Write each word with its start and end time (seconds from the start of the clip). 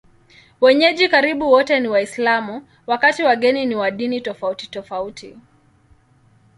Wenyeji 0.61 1.07
karibu 1.09 1.51
wote 1.51 1.79
ni 1.79 1.87
Waislamu, 1.87 2.67
wakati 2.87 3.23
wageni 3.23 3.65
ni 3.65 3.75
wa 3.75 3.91
dini 3.91 4.21
tofautitofauti. 4.21 5.37